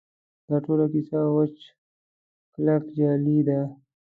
[0.47, 1.55] دا ټوله کیسه وچ
[2.53, 3.59] کلک جعل دی.